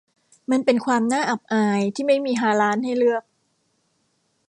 [0.51, 3.23] มันเป็นความน่าอับอายที่ไม่มีฮาลาลให้เลือก